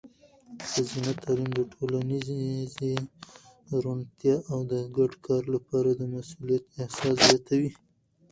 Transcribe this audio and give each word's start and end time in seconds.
ښځینه 0.69 1.11
تعلیم 1.21 1.49
د 1.57 1.61
ټولنیزې 1.73 2.91
روڼتیا 3.83 4.35
او 4.51 4.59
د 4.71 4.73
ګډ 4.97 5.11
کار 5.25 5.43
لپاره 5.55 5.89
د 5.93 6.01
مسؤلیت 6.15 6.63
احساس 6.81 7.17
زیاتوي. 7.27 7.71